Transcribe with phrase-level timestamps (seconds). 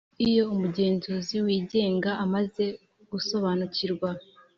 [0.27, 2.63] Iyo umugenzuzi uwigenga amaze
[3.11, 4.09] gusobanukirwa